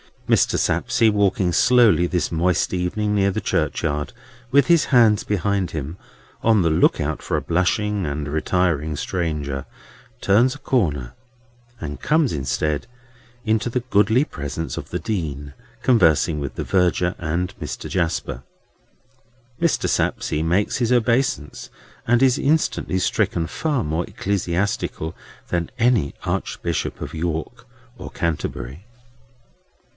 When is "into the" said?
13.45-13.81